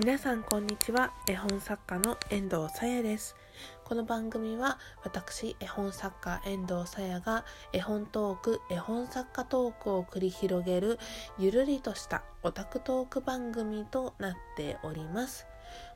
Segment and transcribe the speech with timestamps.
[0.00, 1.12] 皆さんこんにちは。
[1.28, 3.36] 絵本作家の遠藤さやです。
[3.84, 7.44] この番組は私絵本作家遠藤さやが
[7.74, 10.98] 絵本トーク絵本作家トークを繰り広げる
[11.38, 15.44] ゆるりとしたオタクトーク番組となっております。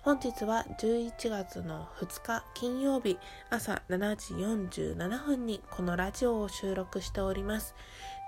[0.03, 3.19] 本日は11月の2日金曜日
[3.49, 7.75] 朝7時47分にこのラジオを収録しております。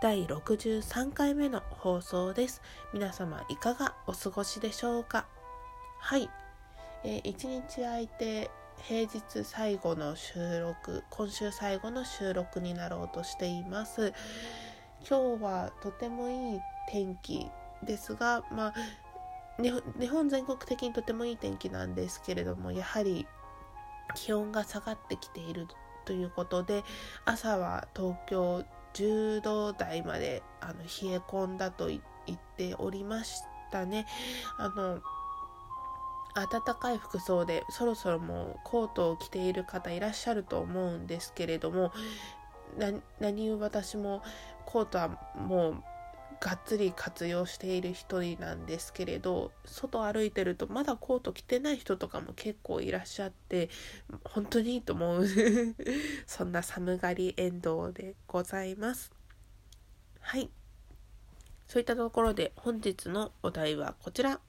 [0.00, 2.62] 第63回目の放送です。
[2.94, 5.26] 皆様いかがお過ごしでしょうか？
[5.98, 6.30] はい、
[7.04, 8.50] えー、1日空いて
[8.82, 14.12] 平日最後の収録今週最後の収録になろうとしています
[15.08, 17.48] 今日はとてもいい天気
[17.84, 18.74] ですがまあ
[19.58, 23.26] 日本全国的にとてもいい天気なんですけれどもやはり
[24.14, 25.66] 気温が下がってきている
[26.04, 26.84] ということで
[27.24, 32.00] 朝は東京10度台まであの冷え込んだと言
[32.32, 34.06] っておりましたね。
[34.56, 35.00] あの
[36.36, 41.92] 暖かい服装でそろそろもうコートを着ている方いらっしゃると思うんですけれども
[43.20, 44.22] 何を私も
[44.66, 45.82] コートはもう
[46.38, 53.70] がっつり活用している一人なんですけれど外歩いてるとまだコート着てない人とかも結構いらっしゃって
[54.24, 55.26] 本当にいいと思う。
[56.26, 59.10] そんな寒がりエンドウでございます。
[60.20, 60.50] はい。
[61.66, 64.40] そういったところで本日のお題はこちら。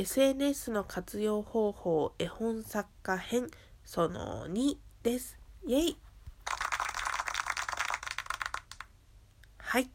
[0.00, 3.48] SNS の活用方法絵本作家編
[3.84, 5.96] その2ですイェイ
[9.58, 9.90] はい。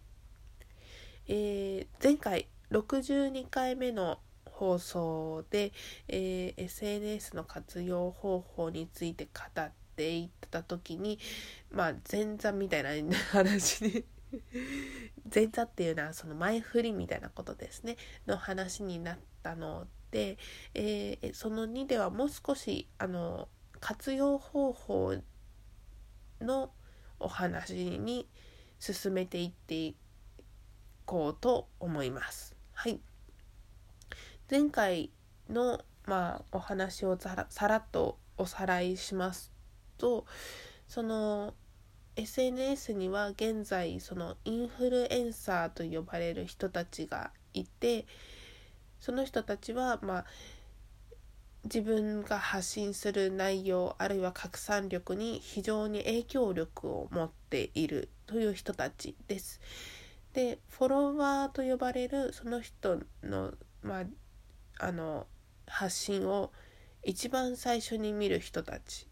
[1.29, 5.71] えー、前回62回目の放送で、
[6.09, 11.17] えー、SNS の活用方法について語っていった時に、
[11.71, 12.89] まあ、前座みたいな
[13.31, 14.03] 話に
[15.33, 20.37] 前座っていうのはその前振りみたいなことですねの話になったので、
[20.73, 23.47] えー、その2ではもう少しあの
[23.79, 25.15] 活用方法
[26.41, 26.71] の
[27.19, 28.27] お話に
[28.79, 29.95] 進めていってい
[31.05, 32.55] こうと思います。
[32.73, 32.99] はい。
[34.49, 35.11] 前回
[35.49, 39.51] の、まあ、お話をさらさらっとおさらいします
[39.97, 40.25] と
[40.87, 41.53] その
[42.15, 48.05] SNS には現在そのインフルエンサーと呼ばれる人たちがいて
[48.99, 50.25] その人たちはまあ
[51.63, 59.61] 自分が発信する内容あるいは拡散力に非常に影響力を持っているという人たちです。
[60.33, 64.03] でフォロワーと呼ばれるその人の,、まあ、
[64.79, 65.27] あの
[65.67, 66.51] 発信を
[67.03, 69.07] 一番最初に見る人たち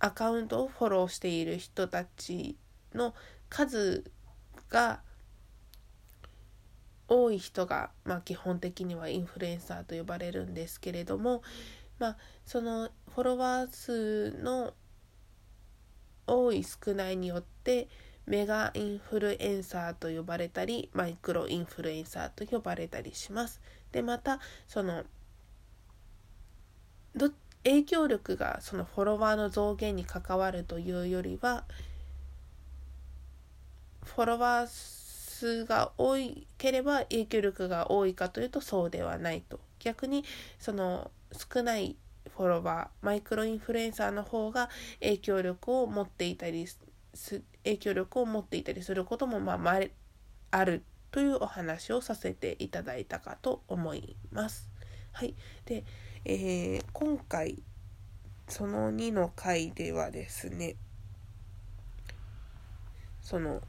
[0.00, 2.56] アカウントをフォローしている人たち
[2.94, 3.14] の
[3.48, 4.10] 数
[4.68, 5.00] が
[7.08, 11.42] 多い人が、まあ、基本的にはインフルエンサーと呼ばれるんですけれども、
[11.98, 14.74] まあ、そのフォロワー数の
[16.26, 17.88] 多い少ないによって
[18.26, 23.60] メガインフルエンサーと呼ばれたりマイクロインフルエンサーと呼ばれたりします。
[23.92, 25.04] でまたその
[27.66, 31.64] 影響力がそのフォロワーの増減に関わるというよりは
[34.04, 36.14] フォロワー数が多
[36.58, 40.24] ければ影響力が多いかというとそうではないと逆に
[40.60, 41.96] その少ない
[42.36, 49.80] フォロワーマイクロインフルエンサーの方が影響力を持っていたりす影響力を持っていたりすることもまあ、ま
[50.52, 54.68] あるというお話をさせていただいたかと思います。
[55.12, 55.34] はい、
[55.64, 55.82] で、
[56.28, 57.62] えー、今回
[58.48, 60.74] その2の回ではですね
[63.20, 63.62] その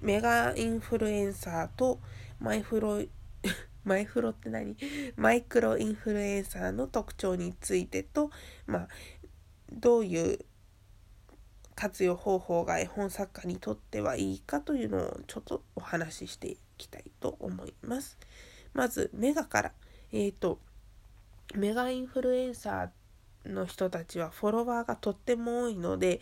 [0.00, 2.00] メガインフルエンサーと
[2.40, 3.02] マイフロ
[3.84, 4.74] マイフロって何？
[5.16, 8.30] マイクロインフルエンサーの特徴についてと、
[8.66, 8.88] まあ、
[9.70, 10.38] どういう
[11.74, 18.16] 活用方法が絵本作家にとってはいいかというのをちょっとお話ししていきたいと思います。
[18.72, 19.72] まずメガから、
[20.10, 20.58] えっ、ー、と
[21.54, 26.20] メガインフルエンサーの人たちはフォロワーがとっても多いので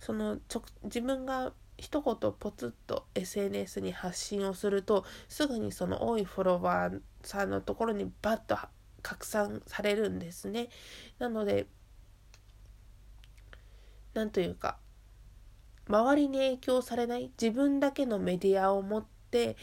[0.00, 8.56] そのちょ自分が一言ポツッと SNS に発信をするとすぐにその多いフォロワーさんのところにバッと
[9.02, 10.68] 拡散されるんですね。
[11.18, 11.66] なので
[14.14, 14.78] なんというか
[15.88, 19.56] 周りに影響されない自分だけのメディアを持って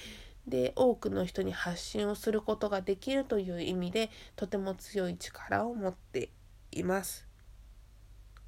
[0.47, 6.29] で多くの人に発信をすることができるという意味でとても強い力を持って
[6.71, 7.27] います。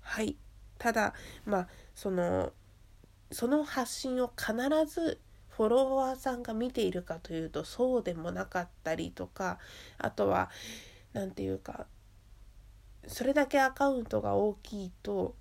[0.01, 0.38] はい
[0.77, 1.13] ただ
[1.45, 2.51] まあその
[3.31, 4.53] その発信を必
[4.86, 5.19] ず
[5.50, 9.57] フォロワーさんが見ているかというとそうでもなかったりとか
[9.97, 10.50] あとは
[11.13, 11.88] 何て言うか
[13.07, 15.36] それだけアカウントが大きいと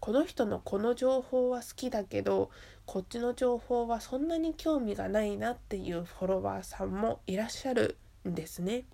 [0.00, 2.50] この人のこの情報は好きだけど
[2.86, 8.84] こっちの情報はそんなに興味がないなっていうフォロワーさんもいらっしゃるんですね。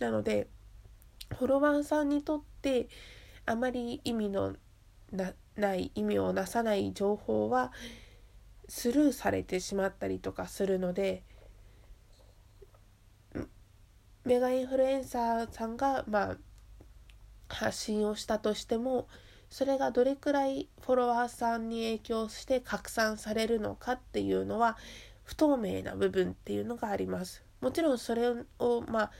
[0.00, 0.48] なので
[1.30, 2.88] フォロワーさんにとって
[3.46, 4.56] あまり意味の
[5.56, 7.72] ない意味をなさない情報は
[8.68, 11.22] スルーされてしまったりとかするので
[14.24, 16.36] メガインフルエンサーさんがまあ
[17.48, 19.06] 発信をしたとしても
[19.50, 24.76] それがどれくらいフォロワーさんに影響して拡散されるのかっていうのは
[25.24, 27.42] 不透明な部分っていうのがあります。
[27.60, 28.28] もちろんそれ
[28.58, 29.12] をまあ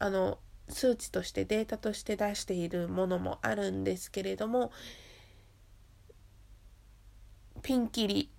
[0.00, 0.38] あの
[0.68, 4.70] 数値としてデータとして出しているものもあるんですけれども
[7.62, 8.30] ピンキリ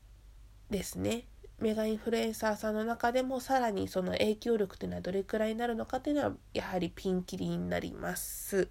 [0.70, 1.26] ですね
[1.60, 8.70] メガインフルエンサーさんの中でもさらにその影響力というのはどれくらいになるのかっていうのはやはりピンキリになります。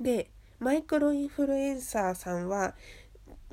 [0.00, 2.74] でマイクロインフルエンサーさんは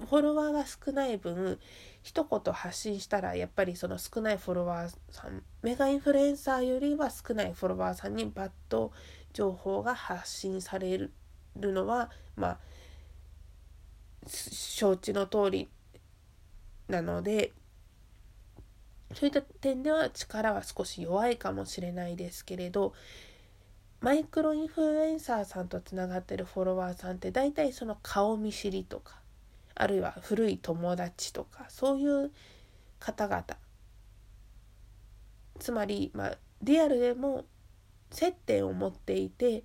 [0.09, 1.59] フォロワーが少ない分
[2.01, 8.91] 一言発信したらやっぱりその少ないフォロワーさんメガインフルエンサーよりは少ないフォロワーさんにバッと
[9.33, 11.11] 情報が発信される
[11.55, 12.59] のはまあ
[14.27, 15.69] 承知の通り
[16.87, 17.51] なので
[19.13, 22.93] そういった点では力は少し弱いかもしれないですけれど
[24.03, 29.15] マイクロインフルエンサーさんとつながってるフォロワーさんって大体その顔見知りとか
[29.75, 32.31] あるいは古い友達とかそういう
[32.99, 33.45] 方々。
[35.57, 37.45] つまり、まあ、リアルでも
[38.11, 39.63] 接点を持っていて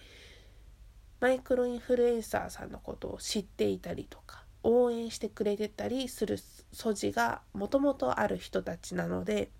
[1.19, 6.39] マイクロインフルエンサーさんのことを知っていたりとか応援してくれてたりする
[6.73, 9.51] 素地がもともとある人たちなので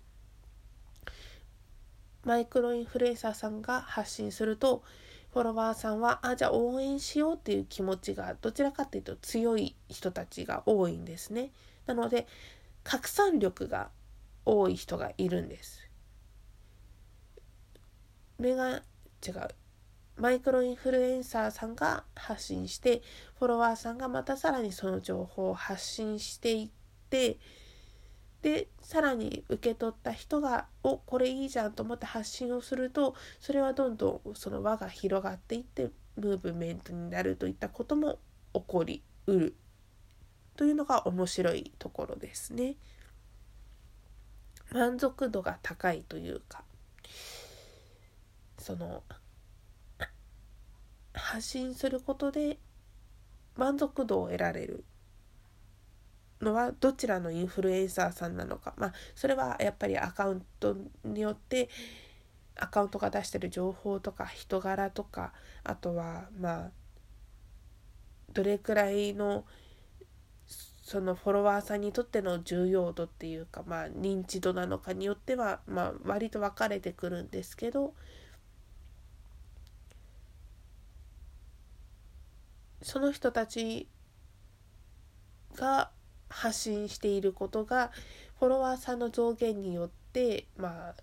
[2.29, 4.83] マイクロインフルエンサーさんが発信すると
[5.33, 11.49] フォロワーさんはあじゃあ応援しようっていう気持ちがどちらかっていうと強い人たちが多いんですね。
[11.87, 12.27] なので
[12.83, 13.89] 拡散力が
[14.45, 15.89] 多い人がいるんです。
[18.37, 18.83] 目が
[19.27, 19.47] 違う
[20.15, 23.01] マイクロインフルエンサーさんが発信して
[23.39, 26.69] フォロワーさんがまたさらにその情報を発信していっ
[27.09, 27.39] て
[28.99, 38.19] さらに受け取った人が「おこれいいじゃん」と思って発信をするとそれはどんどんその輪が広がっていってムーブメントになるといったことも
[38.53, 39.55] 起こりうる
[40.57, 42.75] というのが面白いところですね。
[44.73, 46.65] 満足度が高いというか
[48.57, 49.01] その
[51.13, 52.59] 発信することで
[53.55, 54.83] 満足度を得られる
[56.41, 58.73] のはどちらのインフルエンサーさんなのか。
[58.77, 61.69] まあそれはやっぱりアカウントによって
[62.55, 65.33] アカウントが出してる情報とか人柄とか
[65.63, 66.71] あとはまあ
[68.33, 69.45] どれくらいの
[70.83, 77.93] そのフォロワーさんにとっての重要度っていうかまあ認知度なのかによってはまあ割と分かれてくるんですけど
[82.81, 83.87] その人たち
[85.55, 85.91] が
[86.29, 87.91] 発信していることが
[88.39, 90.95] フォロワーさんの増減によってまあ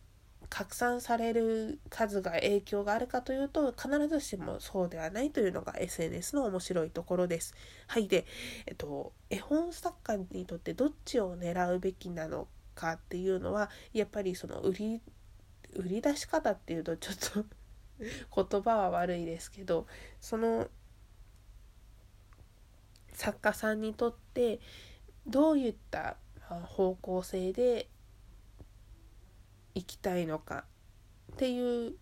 [0.48, 7.54] 拡散される数が影響があるかというと必ずしもそうではないというのが SNS の面白いところです。
[7.88, 8.24] はいで、
[8.66, 15.00] えっと、絵本作家にとってどっちを狙うべきなのかっていうのはやっぱりその売り
[15.74, 17.44] 売り出し方っていうとちょっと
[18.50, 19.86] 言葉は悪いですけど
[20.20, 20.68] その
[23.12, 24.60] 作家さんにとって
[25.26, 26.16] どういった
[26.48, 27.88] 方向性で
[29.74, 30.64] 行きたいのか
[31.32, 31.94] っていう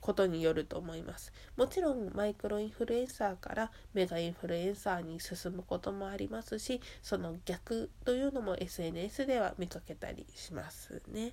[0.00, 1.32] ことによると思います。
[1.56, 11.32] もちろんマイクロインフルエンサーからメガインフルエンサーに進むこともありますしその逆というのも SNS では見かけたりしますね。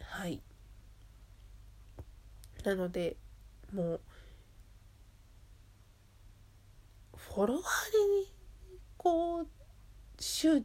[0.00, 0.40] はい。
[2.64, 3.16] なので
[3.72, 4.00] もう
[7.16, 7.62] フォロワー
[8.22, 8.37] に
[8.98, 9.46] こう
[10.18, 10.62] 周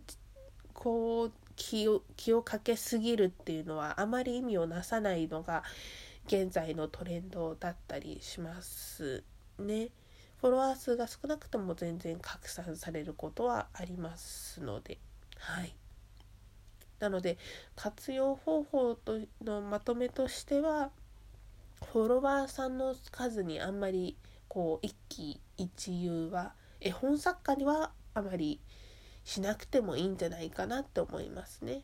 [0.74, 5.63] こう気を気をかけすぎるっていうのはあまり意味をなさないのが
[6.25, 9.24] 現在のトレンドだったりします
[9.60, 9.90] ね。
[10.42, 14.98] フォロワー数が少なくとも全然拡散されることはありますので、
[15.38, 15.74] はい。
[17.00, 17.38] なので
[17.75, 20.90] 活用方法とのまとめとしては
[21.92, 28.60] フォロワーさんの数にあんまりこう一喜一憂は絵本作家にはあまり
[29.24, 31.84] しなくてもいいんじゃないかなって思いますね。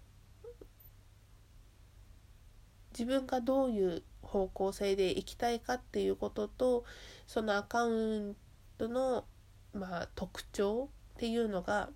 [2.92, 6.84] 自分がどういう方向性でいきたいかっていうことと
[7.28, 8.36] そのアカウン
[8.78, 9.26] トの、
[9.74, 11.90] まあ、特徴っていうのが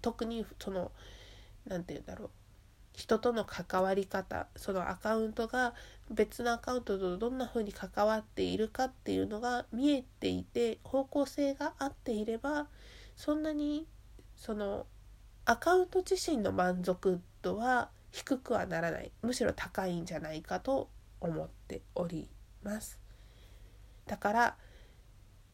[0.00, 0.92] 特にその
[1.66, 2.30] 何て言うんだろう
[2.94, 5.74] 人との関わり方そのアカウントが
[6.10, 12.68] 別のアカウントとどんな風に関わっているかっていうのが見えていて方向性が合っていれば
[13.16, 13.86] そんなに
[14.36, 14.86] その
[15.46, 19.10] アカウント自身の満足度は低くはならない。
[19.22, 20.88] むしろ高いんじゃないかと
[21.20, 22.28] 思っており
[22.62, 22.98] ます。
[24.06, 24.56] だから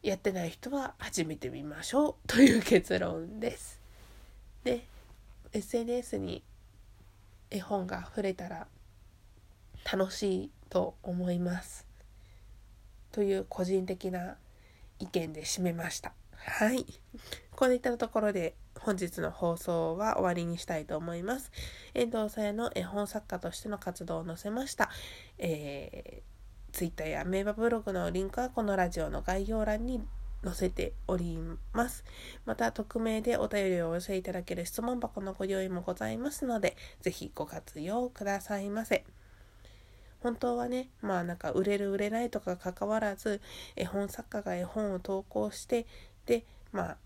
[0.01, 3.79] やってない人は始めてみましょうという結論です。
[4.63, 4.85] で
[5.53, 6.43] SNS に
[7.49, 8.67] 絵本が触れたら
[9.91, 11.87] 楽しいと思います。
[13.11, 14.37] という個人的な
[14.99, 16.13] 意見で締めました。
[16.45, 16.85] はい
[17.51, 21.51] こういったところで本日の放送は終わりにしたいと思います
[21.93, 24.89] 遠藤さやの絵本作家としての活動を載せました、
[25.37, 30.01] えー、Twitter や名馬ブログのリンクはこのラジオの概要欄に
[30.43, 31.39] 載せており
[31.71, 32.03] ます。
[32.45, 39.05] また、匿名でお便りをお寄せいただける質問箱のご用意もございますので、ぜひご活用くださいませ。
[40.21, 43.41] 本当はね、まあなんか売れる売れないとか関わらず、
[43.75, 45.85] 絵本作家が絵本を投稿して、
[46.25, 46.97] で、まあ、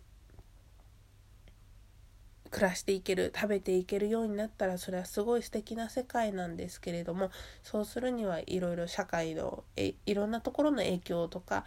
[2.50, 7.30] 暮らしていける食べていけるようになったらそれはすごい素敵な世界なんですけれども
[7.64, 11.66] そうするにはいろいろ社会のえいろんなところの影響とか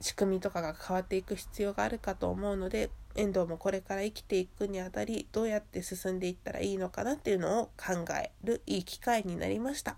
[0.00, 9.96] 仕組みとかが変わっていく必要があるかと思うので遠藤もこれから生きていくにあたりどうやって進んでいったらいいのかなっていうのを考えるいい機会になりました。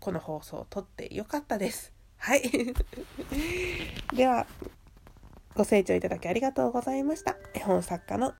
[0.00, 1.92] この放送を撮ってよかったです。
[2.16, 2.42] はい。
[4.14, 4.46] では
[5.56, 7.38] ご清聴いただきありがとうございました。
[7.54, 8.34] 絵本作家の